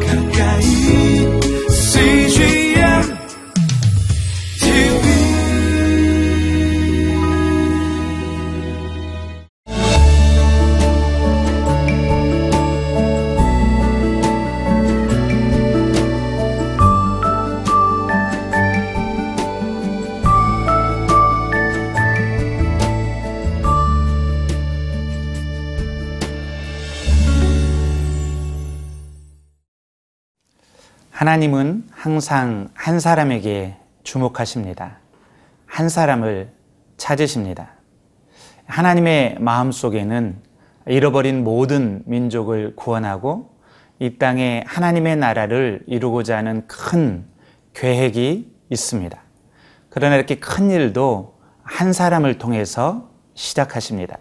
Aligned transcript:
가까 0.00 0.21
하나님은 31.22 31.84
항상 31.92 32.68
한 32.74 32.98
사람에게 32.98 33.76
주목하십니다. 34.02 34.98
한 35.66 35.88
사람을 35.88 36.50
찾으십니다. 36.96 37.74
하나님의 38.66 39.36
마음 39.38 39.70
속에는 39.70 40.36
잃어버린 40.88 41.44
모든 41.44 42.02
민족을 42.06 42.74
구원하고 42.74 43.54
이 44.00 44.18
땅에 44.18 44.64
하나님의 44.66 45.16
나라를 45.16 45.84
이루고자 45.86 46.38
하는 46.38 46.66
큰 46.66 47.24
계획이 47.72 48.52
있습니다. 48.68 49.16
그러나 49.90 50.16
이렇게 50.16 50.40
큰 50.40 50.70
일도 50.70 51.38
한 51.62 51.92
사람을 51.92 52.38
통해서 52.38 53.10
시작하십니다. 53.34 54.18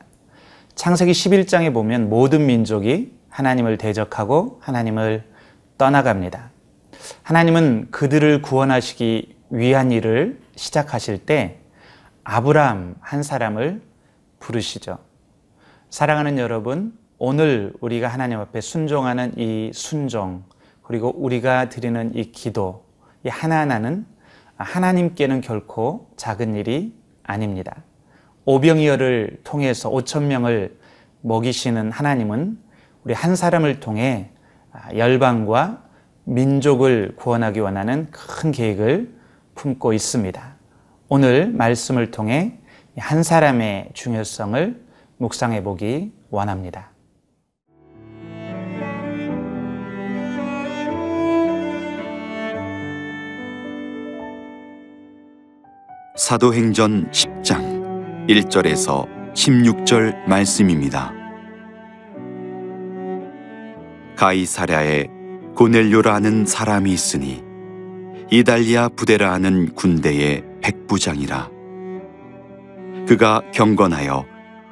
창세기 0.75 1.13
11장에 1.13 1.73
보면 1.73 2.09
모든 2.09 2.45
민족이 2.45 3.17
하나님을 3.29 3.79
대적하고 3.79 4.59
하나님을 4.61 5.23
떠나갑니다. 5.79 6.51
하나님은 7.23 7.89
그들을 7.91 8.41
구원하시기 8.41 9.35
위한 9.51 9.91
일을 9.91 10.39
시작하실 10.55 11.25
때 11.25 11.59
아브라함 12.23 12.95
한 12.99 13.23
사람을 13.23 13.81
부르시죠. 14.39 14.97
사랑하는 15.89 16.37
여러분, 16.39 16.97
오늘 17.17 17.73
우리가 17.79 18.07
하나님 18.07 18.39
앞에 18.39 18.61
순종하는 18.61 19.33
이 19.37 19.71
순종, 19.73 20.43
그리고 20.81 21.13
우리가 21.15 21.69
드리는 21.69 22.11
이 22.15 22.31
기도, 22.31 22.85
이 23.23 23.29
하나하나는 23.29 24.05
하나님께는 24.55 25.41
결코 25.41 26.09
작은 26.17 26.55
일이 26.55 26.95
아닙니다. 27.23 27.83
오병이어를 28.45 29.41
통해서 29.43 29.91
5천 29.91 30.23
명을 30.23 30.75
먹이시는 31.21 31.91
하나님은 31.91 32.57
우리 33.03 33.13
한 33.13 33.35
사람을 33.35 33.79
통해 33.79 34.31
열방과 34.95 35.83
민족을 36.23 37.15
구원하기 37.15 37.59
원하는 37.59 38.07
큰 38.11 38.51
계획을 38.51 39.13
품고 39.55 39.93
있습니다. 39.93 40.55
오늘 41.09 41.51
말씀을 41.51 42.11
통해 42.11 42.57
한 42.97 43.23
사람의 43.23 43.89
중요성을 43.93 44.81
묵상해 45.17 45.63
보기 45.63 46.11
원합니다. 46.29 46.91
사도행전 56.17 57.09
10장 57.11 58.27
1절에서 58.27 59.33
16절 59.33 60.27
말씀입니다. 60.27 61.13
가이사랴에 64.15 65.20
고넬료라는 65.55 66.45
사람이 66.45 66.91
있으니 66.91 67.43
이달리아 68.31 68.89
부대라 68.89 69.33
하는 69.33 69.73
군대의 69.75 70.43
백부장이라. 70.61 71.49
그가 73.07 73.41
경건하여 73.53 74.25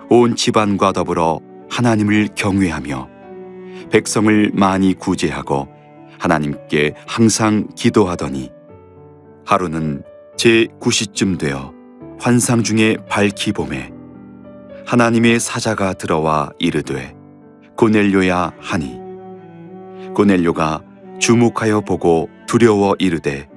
온 0.10 0.36
집안과 0.36 0.94
더불어 0.94 1.42
하나님을 1.70 2.30
경외하며 2.36 3.10
백성을 3.92 4.52
많이 4.54 4.94
구제하고 4.94 5.68
하나님께 6.20 6.94
항상 7.08 7.68
기도하더니 7.76 8.50
하루는 9.46 10.04
제 10.38 10.68
9시쯤 10.80 11.38
되어 11.38 11.74
환상 12.20 12.64
중에 12.64 12.98
밝히 13.10 13.52
봄에 13.52 13.92
하나님의 14.86 15.40
사자가 15.40 15.94
들어와 15.94 16.52
이르되 16.60 17.16
고넬료야 17.76 18.54
하니 18.60 19.09
고넬료가 20.20 20.84
주목하여 21.20 21.80
보고 21.80 22.28
두려워 22.46 22.94
이르되 23.00 23.48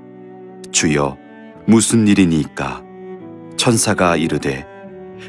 주여 0.70 1.18
무슨 1.66 2.06
일이니까? 2.06 2.84
천사가 3.56 4.16
이르되 4.16 4.64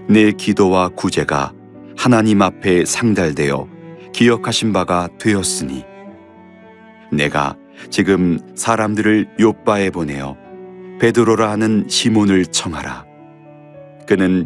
내 0.07 0.31
기도와 0.31 0.89
구제가 0.89 1.51
하나님 1.97 2.43
앞에 2.43 2.85
상달되어 2.85 3.67
기억하신 4.13 4.73
바가 4.73 5.09
되었으니 5.17 5.83
내가 7.11 7.55
지금 7.89 8.37
사람들을 8.53 9.29
요바에 9.39 9.89
보내어 9.89 10.37
베드로라 10.99 11.49
하는 11.49 11.87
시몬을 11.89 12.45
청하라. 12.45 13.05
그는 14.07 14.45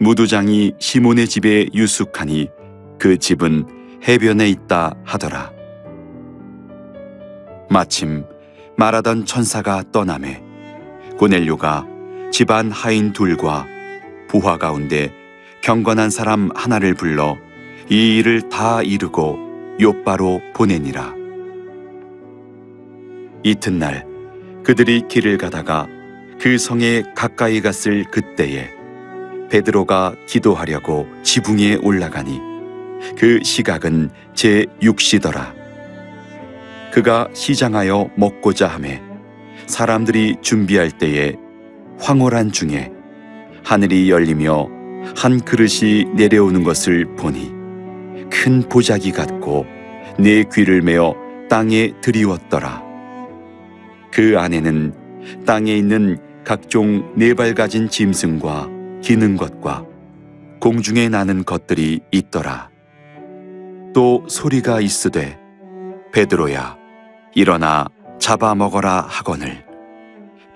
무두장이 0.00 0.74
시몬의 0.78 1.28
집에 1.28 1.66
유숙하니 1.72 2.50
그 2.98 3.16
집은 3.16 3.64
해변에 4.06 4.50
있다 4.50 4.94
하더라 5.02 5.55
마침 7.68 8.24
말하던 8.76 9.24
천사가 9.24 9.84
떠남에 9.92 10.42
고넬료가 11.18 11.86
집안 12.30 12.70
하인 12.70 13.12
둘과 13.12 13.66
부하 14.28 14.58
가운데 14.58 15.12
경건한 15.62 16.10
사람 16.10 16.50
하나를 16.54 16.94
불러 16.94 17.36
이 17.88 18.18
일을 18.18 18.48
다 18.48 18.82
이루고 18.82 19.38
요바로 19.80 20.40
보내니라. 20.54 21.14
이튿날 23.42 24.06
그들이 24.64 25.02
길을 25.08 25.38
가다가 25.38 25.86
그 26.40 26.58
성에 26.58 27.02
가까이 27.14 27.60
갔을 27.60 28.04
그때에 28.10 28.70
베드로가 29.50 30.14
기도하려고 30.26 31.06
지붕에 31.22 31.76
올라가니 31.76 32.40
그 33.16 33.40
시각은 33.42 34.10
제 34.34 34.66
6시더라. 34.82 35.55
그가 36.96 37.28
시장하여 37.34 38.08
먹고자 38.16 38.68
하매 38.68 39.02
사람들이 39.66 40.36
준비할 40.40 40.90
때에 40.90 41.36
황홀한 41.98 42.52
중에 42.52 42.90
하늘이 43.62 44.10
열리며 44.10 44.66
한 45.14 45.38
그릇이 45.40 46.06
내려오는 46.14 46.64
것을 46.64 47.04
보니 47.16 47.52
큰 48.30 48.62
보자기 48.66 49.12
같고 49.12 49.66
내 50.18 50.42
귀를 50.44 50.80
메어 50.80 51.14
땅에 51.50 51.92
들이웠더라. 52.00 52.82
그 54.10 54.38
안에는 54.38 54.94
땅에 55.44 55.76
있는 55.76 56.16
각종 56.46 57.12
네 57.14 57.34
발 57.34 57.52
가진 57.52 57.90
짐승과 57.90 58.70
기는 59.02 59.36
것과 59.36 59.84
공중에 60.60 61.10
나는 61.10 61.44
것들이 61.44 62.00
있더라. 62.10 62.70
또 63.92 64.24
소리가 64.28 64.80
있으되 64.80 65.38
베드로야 66.12 66.75
일어나 67.36 67.86
잡아먹어라 68.18 69.04
하거늘. 69.06 69.66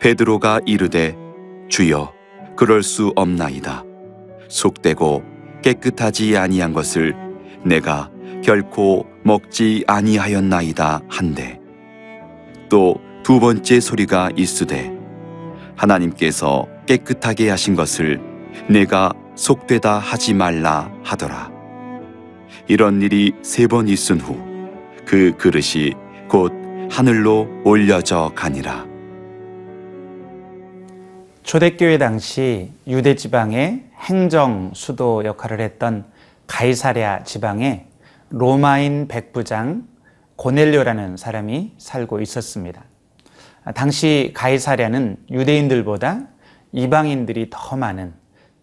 베드로가 0.00 0.60
이르되 0.64 1.14
주여 1.68 2.10
그럴 2.56 2.82
수 2.82 3.12
없나이다. 3.16 3.84
속되고 4.48 5.22
깨끗하지 5.62 6.38
아니한 6.38 6.72
것을 6.72 7.14
내가 7.66 8.10
결코 8.42 9.06
먹지 9.24 9.84
아니하였나이다 9.86 11.02
한데. 11.08 11.60
또 12.70 12.94
두 13.22 13.38
번째 13.38 13.78
소리가 13.80 14.30
있으되 14.34 14.90
하나님께서 15.76 16.66
깨끗하게 16.86 17.50
하신 17.50 17.76
것을 17.76 18.18
내가 18.70 19.12
속되다 19.34 19.98
하지 19.98 20.32
말라 20.32 20.90
하더라. 21.04 21.50
이런 22.66 23.02
일이 23.02 23.34
세 23.42 23.66
번 23.68 23.86
있은 23.88 24.18
후 24.18 24.48
그 25.04 25.32
그릇이 25.36 25.92
곧 26.28 26.52
하늘로 26.90 27.48
올려져 27.64 28.32
가니라. 28.34 28.84
초대교회 31.44 31.98
당시 31.98 32.72
유대 32.86 33.14
지방의 33.14 33.84
행정 34.00 34.72
수도 34.74 35.24
역할을 35.24 35.60
했던 35.60 36.04
가이사랴 36.48 37.22
지방에 37.22 37.86
로마인 38.30 39.06
백부장 39.06 39.86
고넬료라는 40.34 41.16
사람이 41.16 41.74
살고 41.78 42.20
있었습니다. 42.22 42.84
당시 43.74 44.32
가이사랴는 44.34 45.16
유대인들보다 45.30 46.26
이방인들이 46.72 47.50
더 47.50 47.76
많은 47.76 48.14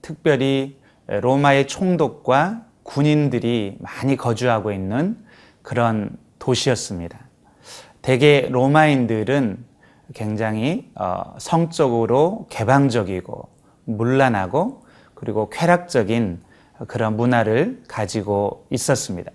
특별히 0.02 0.78
로마의 1.08 1.68
총독과 1.68 2.66
군인들이 2.84 3.78
많이 3.80 4.18
거주하고 4.18 4.74
있는 4.74 5.18
그런 5.62 6.18
도시였습니다. 6.40 7.27
대개 8.08 8.48
로마인들은 8.50 9.66
굉장히 10.14 10.90
어, 10.96 11.36
성적으로 11.40 12.48
개방적이고 12.50 13.50
문란하고 13.84 14.86
그리고 15.14 15.50
쾌락적인 15.50 16.40
그런 16.88 17.18
문화를 17.18 17.84
가지고 17.90 18.66
있었습니다. 18.70 19.30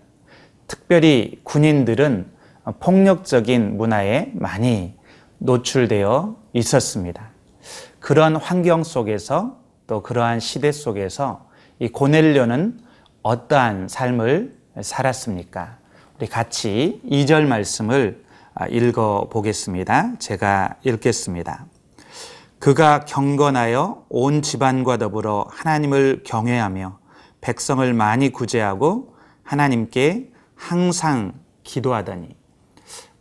특별히 0.68 1.38
군인들은 1.42 2.32
폭력적인 2.80 3.76
문화에 3.76 4.30
많이 4.32 4.94
노출되어 5.36 6.34
있었습니다. 6.54 7.28
그런 8.00 8.36
환경 8.36 8.84
속에서 8.84 9.58
또 9.86 10.02
그러한 10.02 10.40
시대 10.40 10.72
속에서 10.72 11.46
이 11.78 11.88
고넬료는 11.88 12.80
어떠한 13.22 13.88
삶을 13.88 14.56
살았습니까? 14.80 15.76
우리 16.16 16.26
같이 16.26 17.02
2절 17.04 17.44
말씀을 17.44 18.22
읽어 18.70 19.28
보겠습니다. 19.30 20.18
제가 20.18 20.76
읽겠습니다. 20.84 21.66
그가 22.58 23.04
경건하여 23.04 24.06
온 24.08 24.42
집안과 24.42 24.98
더불어 24.98 25.46
하나님을 25.50 26.22
경외하며 26.24 26.98
백성을 27.40 27.92
많이 27.92 28.30
구제하고 28.30 29.16
하나님께 29.42 30.30
항상 30.54 31.32
기도하더니 31.64 32.36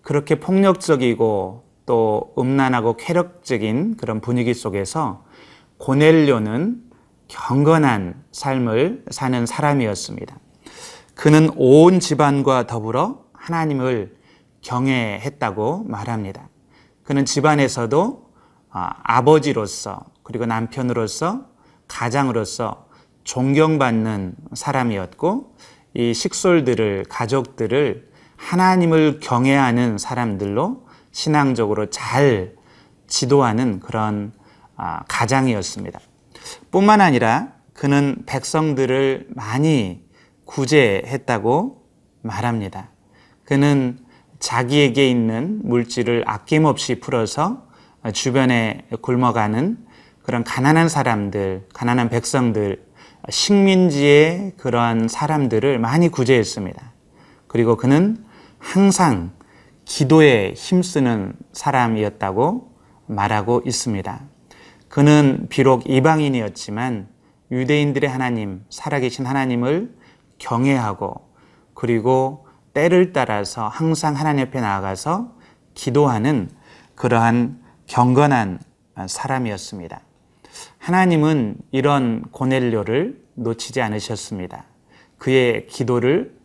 그렇게 0.02 0.40
폭력적이고 0.40 1.66
또 1.86 2.34
음란하고 2.38 2.98
쾌력적인 2.98 3.98
그런 3.98 4.22
분위기 4.22 4.54
속에서 4.54 5.26
고넬료는 5.78 6.84
경건한 7.28 8.24
삶을 8.32 9.06
사는 9.10 9.46
사람이었습니다. 9.46 10.38
그는 11.16 11.50
온 11.56 12.00
집안과 12.00 12.68
더불어 12.68 13.24
하나님을 13.34 14.16
경외했다고 14.62 15.86
말합니다. 15.88 16.50
그는 17.04 17.26
집안에서도 17.26 18.32
아, 18.70 18.94
아버지로서 19.04 20.06
그리고 20.24 20.46
남편으로서 20.46 21.46
가장으로서 21.88 22.88
존경받는 23.24 24.36
사람이었고 24.54 25.56
이 25.94 26.14
식솔들을 26.14 27.06
가족들을 27.10 28.10
하나님을 28.38 29.20
경외하는 29.20 29.98
사람들로 29.98 30.88
신앙적으로 31.12 31.90
잘 31.90 32.56
지도하는 33.08 33.80
그런 33.80 34.32
아, 34.78 35.04
가장이었습니다. 35.08 36.00
뿐만 36.72 37.02
아니라 37.02 37.54
그는 37.74 38.24
백성들을 38.26 39.28
많이 39.36 40.04
구제했다고 40.46 41.84
말합니다. 42.22 42.90
그는 43.44 44.00
자기에게 44.42 45.08
있는 45.10 45.62
물질을 45.64 46.24
아낌없이 46.28 47.00
풀어서 47.00 47.68
주변에 48.12 48.82
굶어가는 49.02 49.78
그런 50.24 50.44
가난한 50.44 50.90
사람들, 50.90 51.68
가난한 51.74 52.10
백성들, 52.10 52.84
식민지의 53.30 54.54
그러한 54.58 55.08
사람들을 55.08 55.78
많이 55.80 56.10
구제했습니다. 56.10 56.92
그리고 57.48 57.78
그는 57.78 58.26
항상 58.58 59.32
기도에 59.86 60.54
힘쓰는 60.56 61.34
사람이었다고 61.54 62.72
말하고 63.06 63.62
있습니다. 63.66 64.22
그는 64.88 65.46
비록 65.50 65.88
이방인이었지만 65.88 67.08
유대인들의 67.52 68.10
하나님, 68.10 68.64
살아계신 68.70 69.26
하나님을 69.26 69.94
경외하고 70.40 71.30
그리고 71.74 72.48
때를 72.74 73.14
따라서 73.14 73.68
항상 73.68 74.16
하나님 74.16 74.48
앞에 74.48 74.62
나아가서 74.62 75.34
기도하는 75.74 76.50
그러한 76.96 77.60
경건한 77.88 78.60
사람이었습니다. 79.08 80.02
하나님은 80.78 81.58
이런 81.72 82.22
고넬료를 82.32 83.22
놓치지 83.36 83.82
않으셨습니다. 83.82 84.66
그의 85.18 85.68
기도를 85.68 86.36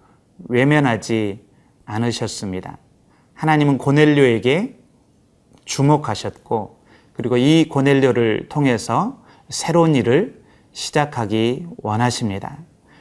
외면하지 0.48 1.44
않으셨습니다. 1.84 2.78
하나님은 3.34 3.78
고넬료에게 3.78 4.78
주목하셨고 5.64 6.76
그리고 7.12 7.36
이 7.36 7.68
고넬료를 7.68 8.48
통해서 8.48 9.22
새로운 9.48 9.94
일을 9.94 10.42
시작하기 10.72 11.66
원하십니다. 11.78 12.58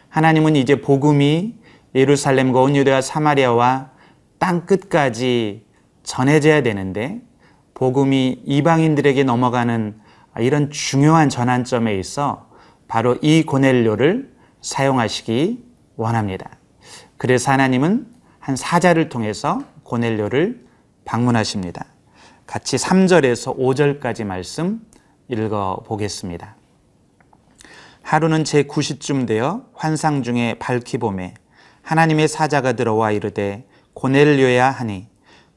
하나님은 0.09 0.55
이제 0.55 0.79
복음이 0.79 1.55
예루살렘과 1.95 2.61
온 2.61 2.75
유대와 2.75 3.01
사마리아와 3.01 3.91
땅 4.37 4.65
끝까지 4.65 5.65
전해져야 6.03 6.61
되는데 6.61 7.21
복음이 7.73 8.43
이방인들에게 8.45 9.23
넘어가는 9.23 9.99
이런 10.39 10.69
중요한 10.69 11.29
전환점에 11.29 11.97
있어 11.97 12.49
바로 12.87 13.17
이 13.21 13.43
고넬료를 13.43 14.35
사용하시기 14.61 15.63
원합니다. 15.95 16.49
그래서 17.17 17.51
하나님은 17.51 18.07
한 18.39 18.55
사자를 18.55 19.09
통해서 19.09 19.61
고넬료를 19.83 20.65
방문하십니다. 21.05 21.85
같이 22.45 22.75
3절에서 22.75 23.57
5절까지 23.57 24.25
말씀 24.25 24.81
읽어 25.29 25.81
보겠습니다. 25.85 26.55
하루는 28.03 28.43
제 28.43 28.63
9시쯤 28.63 29.25
되어 29.25 29.65
환상 29.73 30.21
중에 30.21 30.55
밝히 30.59 30.97
봄에 30.99 31.33
하나님의 31.85 32.27
사자가 32.27 32.73
들어와 32.73 33.11
이르되 33.11 33.67
고넬료야 33.93 34.71
하니 34.71 35.07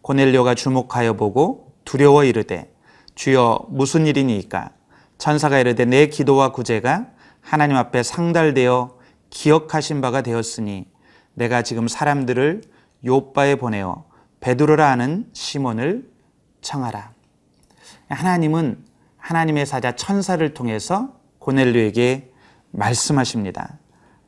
고넬료가 0.03 0.55
주목하여 0.55 1.15
보고 1.15 1.73
두려워 1.87 2.23
이르되 2.23 2.71
주여 3.15 3.67
무슨 3.71 4.07
일이니까 4.07 4.71
천사가 5.17 5.59
이르되 5.59 5.87
내 5.87 6.07
기도와 6.07 6.53
구제가 6.53 7.07
하나님 7.41 7.77
앞에 7.77 8.03
상달되어 8.03 8.99
기억하신 9.31 10.03
바가 10.03 10.21
되었으니 10.21 10.87
내가 11.33 11.63
지금 11.63 11.89
사람들을 11.89 12.61
요바에 13.07 13.55
보내어 13.57 14.05
베드로라 14.41 14.91
하는 14.91 15.29
시몬을 15.33 16.11
청하라. 16.61 17.13
하나님은 18.09 18.85
하나님의 19.17 19.65
사자 19.65 19.97
천사를 19.97 20.53
통해서 20.53 21.15
고넬료에게 21.39 22.33
말씀하십니다. 22.71 23.79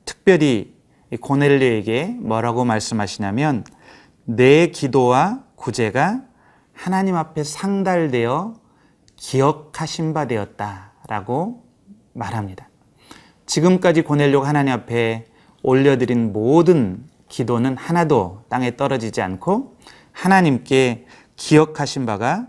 특별히 0.04 0.79
고넬료에게 1.16 2.16
뭐라고 2.20 2.64
말씀하시냐면 2.64 3.64
내 4.24 4.68
기도와 4.68 5.44
구제가 5.56 6.22
하나님 6.72 7.16
앞에 7.16 7.42
상달되어 7.44 8.54
기억하신 9.16 10.14
바 10.14 10.26
되었다라고 10.26 11.64
말합니다. 12.14 12.68
지금까지 13.46 14.02
고넬료가 14.02 14.48
하나님 14.48 14.72
앞에 14.72 15.26
올려드린 15.62 16.32
모든 16.32 17.04
기도는 17.28 17.76
하나도 17.76 18.44
땅에 18.48 18.76
떨어지지 18.76 19.20
않고 19.20 19.76
하나님께 20.12 21.06
기억하신 21.36 22.06
바가 22.06 22.48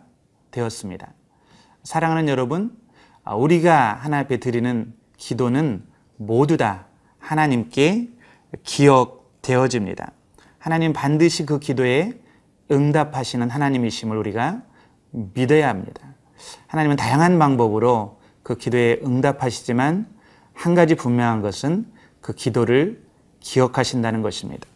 되었습니다. 0.51 1.13
사랑하는 1.83 2.29
여러분, 2.29 2.77
우리가 3.25 3.93
하나님 3.93 4.25
앞에 4.25 4.37
드리는 4.37 4.93
기도는 5.17 5.83
모두 6.17 6.57
다 6.57 6.87
하나님께 7.19 8.09
기억되어집니다. 8.63 10.11
하나님 10.59 10.93
반드시 10.93 11.45
그 11.45 11.59
기도에 11.59 12.13
응답하시는 12.71 13.49
하나님이심을 13.49 14.17
우리가 14.17 14.61
믿어야 15.11 15.69
합니다. 15.69 16.01
하나님은 16.67 16.95
다양한 16.95 17.39
방법으로 17.39 18.19
그 18.43 18.55
기도에 18.57 18.99
응답하시지만 19.03 20.07
한 20.53 20.75
가지 20.75 20.95
분명한 20.95 21.41
것은 21.41 21.85
그 22.21 22.33
기도를 22.33 23.03
기억하신다는 23.39 24.21
것입니다. 24.21 24.67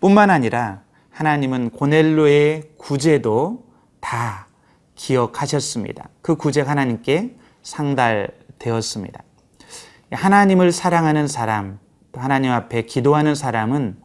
뿐만 0.00 0.30
아니라 0.30 0.82
하나님은 1.10 1.70
고넬로의 1.70 2.70
구제도 2.78 3.66
다 4.00 4.48
기억하셨습니다. 4.94 6.08
그 6.22 6.36
구제가 6.36 6.70
하나님께 6.70 7.36
상달되었습니다. 7.62 9.22
하나님을 10.12 10.72
사랑하는 10.72 11.28
사람, 11.28 11.78
또 11.78 11.89
하나님 12.14 12.50
앞에 12.52 12.82
기도하는 12.82 13.34
사람은 13.34 13.96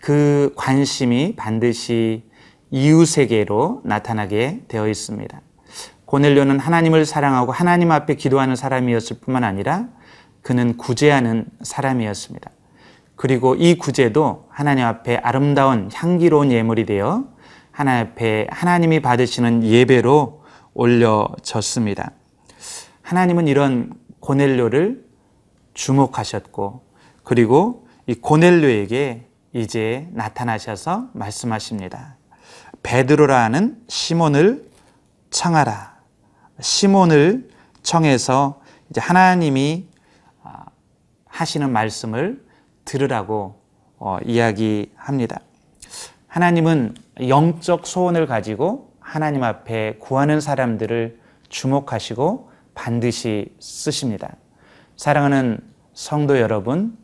그 0.00 0.52
관심이 0.56 1.34
반드시 1.36 2.24
이웃에게로 2.70 3.82
나타나게 3.84 4.64
되어 4.68 4.88
있습니다. 4.88 5.40
고넬료는 6.04 6.58
하나님을 6.58 7.06
사랑하고 7.06 7.52
하나님 7.52 7.90
앞에 7.90 8.14
기도하는 8.14 8.56
사람이었을 8.56 9.18
뿐만 9.20 9.44
아니라 9.44 9.88
그는 10.42 10.76
구제하는 10.76 11.46
사람이었습니다. 11.62 12.50
그리고 13.16 13.54
이 13.54 13.78
구제도 13.78 14.46
하나님 14.50 14.84
앞에 14.84 15.16
아름다운 15.16 15.88
향기로운 15.92 16.52
예물이 16.52 16.84
되어 16.84 17.24
하나님 17.70 18.08
앞에 18.08 18.48
하나님이 18.50 19.00
받으시는 19.00 19.64
예배로 19.64 20.42
올려졌습니다. 20.74 22.10
하나님은 23.02 23.48
이런 23.48 23.94
고넬료를 24.20 25.04
주목하셨고 25.74 26.83
그리고 27.24 27.88
이 28.06 28.14
고넬료에게 28.14 29.26
이제 29.54 30.08
나타나셔서 30.12 31.08
말씀하십니다. 31.14 32.16
베드로라는 32.82 33.82
시몬을 33.88 34.68
청하라. 35.30 35.96
시몬을 36.60 37.48
청해서 37.82 38.60
이제 38.90 39.00
하나님이 39.00 39.88
아, 40.42 40.66
하시는 41.26 41.70
말씀을 41.72 42.44
들으라고 42.84 43.60
어, 43.98 44.18
이야기합니다. 44.24 45.40
하나님은 46.28 46.94
영적 47.28 47.86
소원을 47.86 48.26
가지고 48.26 48.92
하나님 49.00 49.44
앞에 49.44 49.96
구하는 50.00 50.40
사람들을 50.40 51.20
주목하시고 51.48 52.50
반드시 52.74 53.54
쓰십니다. 53.60 54.36
사랑하는 54.96 55.60
성도 55.92 56.38
여러분, 56.38 56.98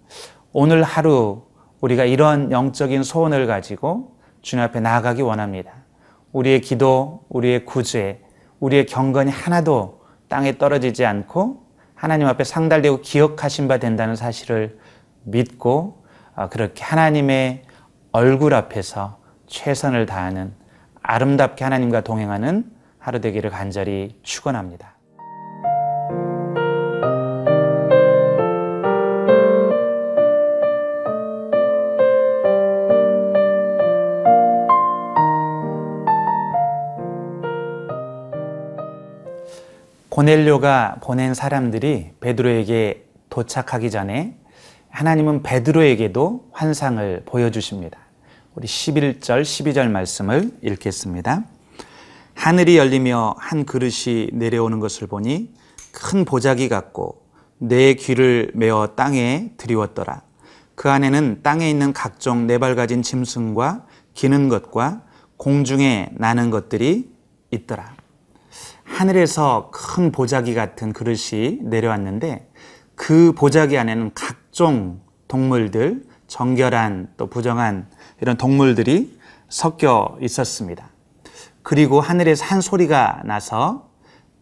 오늘 0.52 0.82
하루 0.82 1.42
우리가 1.80 2.04
이런 2.04 2.50
영적인 2.50 3.02
소원을 3.02 3.46
가지고 3.46 4.16
주님 4.42 4.64
앞에 4.64 4.80
나아가기 4.80 5.22
원합니다. 5.22 5.72
우리의 6.32 6.60
기도, 6.60 7.24
우리의 7.28 7.64
구제, 7.64 8.20
우리의 8.58 8.86
경건이 8.86 9.30
하나도 9.30 10.00
땅에 10.28 10.58
떨어지지 10.58 11.04
않고 11.06 11.66
하나님 11.94 12.26
앞에 12.26 12.44
상달되고 12.44 13.00
기억하신 13.00 13.68
바 13.68 13.78
된다는 13.78 14.16
사실을 14.16 14.78
믿고 15.24 16.04
아, 16.34 16.48
그렇게 16.48 16.82
하나님의 16.82 17.62
얼굴 18.12 18.54
앞에서 18.54 19.18
최선을 19.46 20.06
다하는 20.06 20.52
아름답게 21.02 21.64
하나님과 21.64 22.02
동행하는 22.02 22.70
하루 22.98 23.20
되기를 23.20 23.50
간절히 23.50 24.18
축원합니다. 24.22 24.94
고넬료가 40.20 40.96
보낸 41.02 41.32
사람들이 41.32 42.10
베드로에게 42.20 43.06
도착하기 43.30 43.90
전에 43.90 44.36
하나님은 44.90 45.42
베드로에게도 45.42 46.50
환상을 46.52 47.22
보여주십니다. 47.24 47.98
우리 48.54 48.66
11절, 48.66 49.40
12절 49.40 49.88
말씀을 49.88 50.50
읽겠습니다. 50.62 51.44
하늘이 52.34 52.76
열리며 52.76 53.36
한 53.38 53.64
그릇이 53.64 54.28
내려오는 54.34 54.78
것을 54.78 55.06
보니 55.06 55.54
큰 55.90 56.26
보자기 56.26 56.68
같고 56.68 57.24
내 57.56 57.94
귀를 57.94 58.50
메어 58.54 58.88
땅에 58.88 59.52
들이웠더라. 59.56 60.20
그 60.74 60.90
안에는 60.90 61.40
땅에 61.42 61.70
있는 61.70 61.94
각종 61.94 62.46
네발 62.46 62.74
가진 62.74 63.00
짐승과 63.00 63.86
기는 64.12 64.50
것과 64.50 65.02
공중에 65.38 66.10
나는 66.12 66.50
것들이 66.50 67.10
있더라. 67.52 67.99
하늘에서 69.00 69.70
큰 69.72 70.12
보자기 70.12 70.52
같은 70.52 70.92
그릇이 70.92 71.60
내려왔는데 71.62 72.50
그 72.94 73.32
보자기 73.34 73.78
안에는 73.78 74.10
각종 74.14 75.00
동물들, 75.26 76.04
정결한 76.26 77.14
또 77.16 77.26
부정한 77.28 77.88
이런 78.20 78.36
동물들이 78.36 79.18
섞여 79.48 80.18
있었습니다. 80.20 80.90
그리고 81.62 82.02
하늘에서 82.02 82.44
한 82.44 82.60
소리가 82.60 83.22
나서 83.24 83.88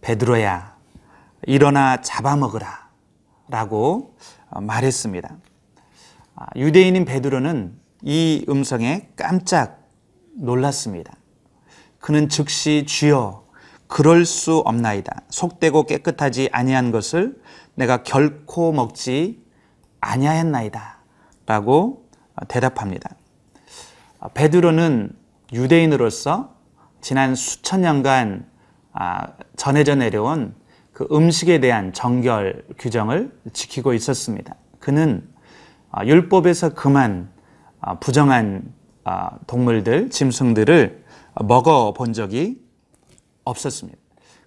베드로야 0.01 0.77
일어나 1.47 2.01
잡아먹으라 2.01 2.89
라고 3.51 4.17
말했습니다. 4.51 5.37
아, 6.35 6.47
유대인인 6.57 7.05
베드로는 7.05 7.79
이 8.03 8.45
음성에 8.49 9.11
깜짝 9.15 9.85
놀랐습니다. 10.35 11.13
그는 12.01 12.29
즉시 12.29 12.87
주여 12.89 13.48
그럴 13.89 14.25
수 14.25 14.59
없나이다. 14.59 15.23
속되고 15.31 15.85
깨끗하지 15.85 16.51
아니한 16.53 16.93
것을 16.93 17.41
내가 17.75 18.03
결코 18.03 18.73
먹지 18.73 19.43
아니하였나이다. 20.01 20.99
라고 21.47 22.09
대답합니다. 22.49 23.11
베드로는 24.35 25.13
유대인으로서 25.53 26.55
지난 27.01 27.35
수천 27.35 27.81
년간 27.81 28.47
아, 28.93 29.29
전해져 29.57 29.95
내려온 29.95 30.55
그 30.93 31.07
음식에 31.11 31.61
대한 31.61 31.93
정결 31.93 32.67
규정을 32.79 33.33
지키고 33.53 33.95
있었습니다. 33.95 34.55
그는 34.81 35.27
아, 35.91 36.05
율법에서 36.05 36.75
그만 36.75 37.31
아, 37.81 37.99
부정한 37.99 38.75
동물들, 39.47 40.11
짐승들을 40.11 41.05
먹어 41.47 41.95
본 41.95 42.13
적이 42.13 42.61
없었습니다. 43.49 43.99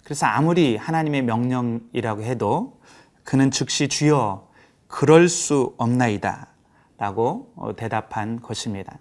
그래서 0.03 0.25
아무리 0.25 0.77
하나님의 0.77 1.23
명령이라고 1.23 2.23
해도 2.23 2.79
그는 3.23 3.51
즉시 3.51 3.87
주여 3.87 4.49
그럴 4.87 5.29
수 5.29 5.73
없나이다 5.77 6.47
라고 6.97 7.53
어, 7.55 7.75
대답한 7.75 8.41
것입니다. 8.41 8.99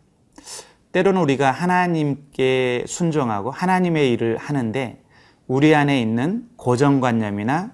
때로는 0.93 1.21
우리가 1.21 1.51
하나님께 1.51 2.85
순종하고 2.87 3.51
하나님의 3.51 4.13
일을 4.13 4.37
하는데 4.37 5.03
우리 5.47 5.75
안에 5.75 6.01
있는 6.01 6.49
고정관념이나 6.57 7.73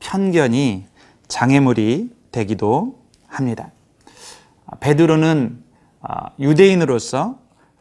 편견이 0.00 0.86
장애물이 1.28 2.10
되기도 2.32 3.02
합니다. 3.28 3.70
베드로는 4.80 5.62
어, 6.00 6.26
유대인으로서 6.38 7.38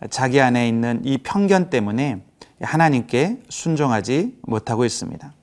자기 0.09 0.39
안에 0.41 0.67
있는 0.67 1.01
이 1.03 1.17
편견 1.17 1.69
때문에 1.69 2.23
하나님께 2.61 3.43
순종하지 3.49 4.39
못하고 4.43 4.85
있습니다. 4.85 5.33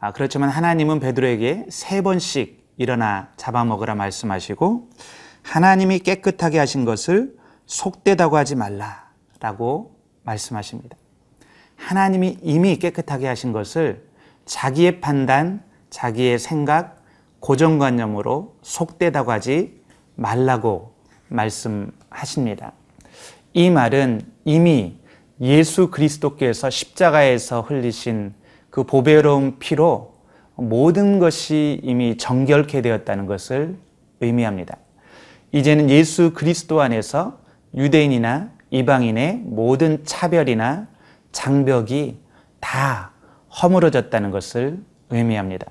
아, 0.00 0.12
그렇지만 0.12 0.50
하나님은 0.50 1.00
베드로에게 1.00 1.66
세 1.70 2.02
번씩 2.02 2.64
일어나 2.76 3.28
잡아먹으라 3.36 3.94
말씀하시고 3.94 4.90
하나님이 5.42 6.00
깨끗하게 6.00 6.58
하신 6.58 6.84
것을 6.84 7.36
속되다고 7.66 8.36
하지 8.36 8.56
말라라고 8.56 9.96
말씀하십니다. 10.22 10.96
하나님이 11.76 12.38
이미 12.42 12.76
깨끗하게 12.78 13.26
하신 13.28 13.52
것을 13.52 14.06
자기의 14.44 15.00
판단, 15.00 15.62
자기의 15.90 16.38
생각, 16.38 17.02
고정관념으로 17.40 18.56
속되다고 18.62 19.30
하지 19.30 19.80
말라고 20.16 20.94
말씀하십니다. 21.28 22.72
이 23.52 23.70
말은 23.70 24.22
이미 24.44 24.98
예수 25.40 25.90
그리스도께서 25.90 26.70
십자가에서 26.70 27.62
흘리신 27.62 28.32
그 28.70 28.84
보배로운 28.84 29.58
피로 29.58 30.14
모든 30.56 31.18
것이 31.18 31.80
이미 31.82 32.16
정결케 32.16 32.82
되었다는 32.82 33.26
것을 33.26 33.76
의미합니다. 34.20 34.76
이제는 35.52 35.90
예수 35.90 36.32
그리스도 36.32 36.80
안에서 36.80 37.38
유대인이나 37.74 38.50
이방인의 38.70 39.42
모든 39.44 40.04
차별이나 40.04 40.88
장벽이 41.32 42.18
다 42.60 43.12
허물어졌다는 43.62 44.30
것을 44.30 44.78
의미합니다. 45.10 45.66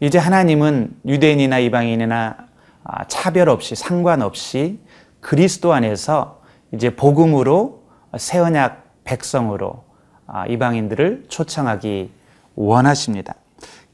이제 0.00 0.18
하나님은 0.18 0.96
유대인이나 1.06 1.58
이방인이나 1.58 2.36
아, 2.84 3.04
차별 3.06 3.48
없이 3.48 3.74
상관없이 3.74 4.78
그리스도 5.20 5.72
안에서 5.72 6.42
이제 6.72 6.94
복음으로 6.94 7.84
새 8.18 8.38
언약 8.38 8.83
백성으로 9.04 9.84
아, 10.26 10.46
이방인들을 10.46 11.26
초청하기 11.28 12.10
원하십니다. 12.54 13.34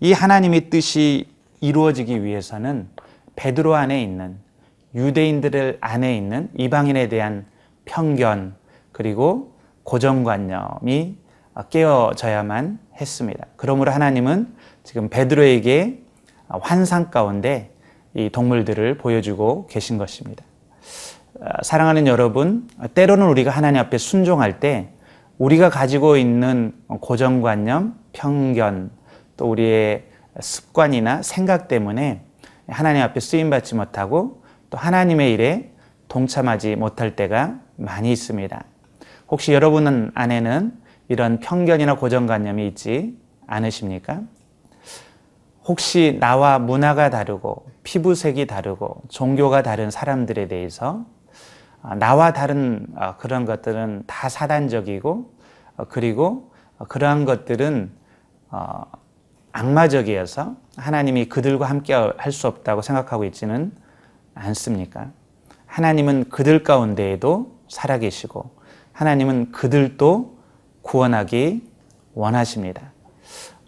이 0.01 0.13
하나님의 0.13 0.71
뜻이 0.71 1.29
이루어지기 1.61 2.25
위해서는 2.25 2.89
베드로 3.37 3.75
안에 3.75 4.03
있는 4.03 4.37
유대인들 4.95 5.79
안에 5.81 6.17
있는 6.17 6.51
이방인에 6.57 7.09
대한 7.09 7.47
편견 7.85 8.55
그리고 8.93 9.53
고정관념이 9.85 11.17
깨어져야만 11.71 12.79
했습니다. 13.01 13.47
그러므로 13.57 13.91
하나님은 13.91 14.55
지금 14.85 15.09
베드로에게 15.09 16.03
환상 16.49 17.11
가운데 17.11 17.71
이 18.15 18.29
동물들을 18.31 18.99
보여주고 18.99 19.67
계신 19.69 19.99
것입니다. 19.99 20.45
사랑하는 21.63 22.07
여러분, 22.07 22.69
때로는 22.95 23.27
우리가 23.29 23.51
하나님 23.51 23.81
앞에 23.81 23.99
순종할 23.99 24.61
때 24.61 24.91
우리가 25.41 25.71
가지고 25.71 26.19
있는 26.19 26.75
고정관념, 26.87 27.99
편견, 28.13 28.91
또 29.39 29.51
우리의 29.51 30.05
습관이나 30.39 31.23
생각 31.23 31.67
때문에 31.67 32.27
하나님 32.69 33.01
앞에 33.01 33.21
쓰임받지 33.21 33.75
못하고 33.75 34.43
또 34.69 34.77
하나님의 34.77 35.33
일에 35.33 35.73
동참하지 36.09 36.77
못할 36.77 37.17
때가 37.17 37.59
많이 37.77 38.13
있습니다. 38.13 38.63
혹시 39.31 39.55
여러분 39.55 40.13
안에는 40.15 40.75
이런 41.09 41.41
편견이나 41.41 41.97
고정관념이 41.97 42.67
있지 42.69 43.17
않으십니까? 43.47 44.21
혹시 45.65 46.19
나와 46.21 46.59
문화가 46.59 47.09
다르고 47.09 47.65
피부색이 47.83 48.47
다르고 48.47 49.05
종교가 49.09 49.63
다른 49.63 49.91
사람들에 49.91 50.49
대해서 50.49 51.07
어, 51.07 51.20
나와 51.99 52.33
다른 52.33 52.87
어, 52.97 53.17
그런 53.17 53.45
것들은 53.45 54.05
다 54.07 54.29
사단적이고 54.29 55.33
어, 55.77 55.85
그리고 55.89 56.53
어, 56.79 56.85
그러한 56.85 57.25
것들은 57.25 57.91
어, 58.51 58.83
악마적이어서 59.53 60.57
하나님이 60.77 61.29
그들과 61.29 61.67
함께 61.67 61.95
할 61.95 62.33
수 62.33 62.47
없다고 62.47 62.83
생각하고 62.83 63.25
있지는 63.25 63.73
않습니까? 64.35 65.09
하나님은 65.67 66.29
그들 66.31 66.63
가운데에도 66.63 67.59
살아계시고 67.69 68.51
하나님은 68.93 69.53
그들도 69.53 70.39
구원하기 70.83 71.69
원하십니다. 72.15 72.93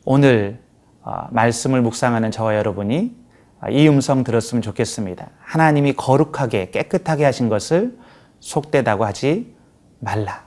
오늘 0.04 0.60
어, 1.02 1.26
말씀을 1.30 1.80
묵상하는 1.82 2.30
저와 2.30 2.56
여러분이 2.56 3.16
어, 3.60 3.68
이 3.70 3.88
음성 3.88 4.24
들었으면 4.24 4.62
좋겠습니다. 4.62 5.30
하나님이 5.40 5.94
거룩하게 5.94 6.70
깨끗하게 6.70 7.24
하신 7.24 7.48
것을 7.48 7.98
속되다고 8.42 9.04
하지 9.04 9.54
말라. 10.00 10.44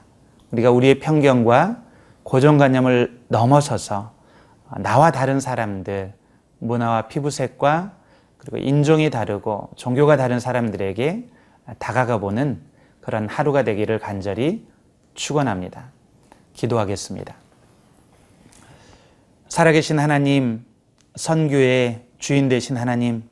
우리가 0.52 0.70
우리의 0.70 1.00
편견과 1.00 1.82
고정관념을 2.22 3.22
넘어서서 3.28 4.14
어, 4.68 4.78
나와 4.80 5.10
다른 5.10 5.40
사람들, 5.40 6.12
문화와 6.58 7.08
피부색과 7.08 7.92
그리고 8.36 8.58
인종이 8.58 9.10
다르고 9.10 9.70
종교가 9.76 10.16
다른 10.16 10.38
사람들에게 10.38 11.28
다가가 11.78 12.18
보는 12.18 12.60
그런 13.00 13.28
하루가 13.28 13.64
되기를 13.64 13.98
간절히 13.98 14.66
축원합니다. 15.14 15.90
기도하겠습니다. 16.52 17.34
살아계신 19.48 19.98
하나님, 19.98 20.64
선교의 21.14 22.06
주인 22.18 22.48
되신 22.48 22.76
하나님, 22.76 23.28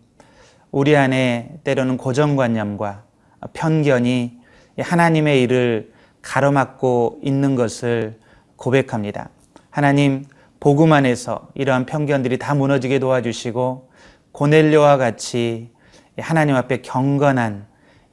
우리 0.70 0.96
안에 0.96 1.58
때로는 1.64 1.96
고정관념과 1.96 3.04
편견이 3.52 4.43
하나님의 4.78 5.42
일을 5.42 5.92
가로막고 6.22 7.20
있는 7.22 7.54
것을 7.54 8.18
고백합니다. 8.56 9.30
하나님, 9.70 10.24
복음 10.60 10.92
안에서 10.92 11.48
이러한 11.54 11.84
편견들이 11.84 12.38
다 12.38 12.54
무너지게 12.54 12.98
도와주시고 12.98 13.90
고넬료와 14.32 14.96
같이 14.96 15.70
하나님 16.18 16.56
앞에 16.56 16.80
경건한 16.82 17.66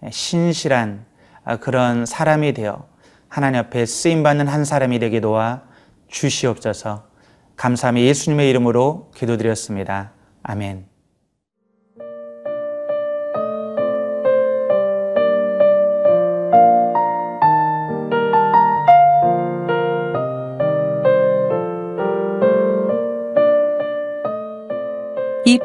신실한 0.10 1.06
그런 1.62 2.06
사람이 2.06 2.54
되어 2.54 2.88
하나님 3.28 3.62
앞에 3.62 3.86
쓰임 3.86 4.24
받는 4.24 4.48
한 4.48 4.66
사람이 4.66 5.00
되게 5.00 5.22
도와 5.22 5.64
주시옵소서. 6.10 7.08
감사함이 7.56 8.04
예수님의 8.04 8.50
이름으로 8.50 9.12
기도드렸습니다. 9.16 10.12
아멘. 10.44 10.91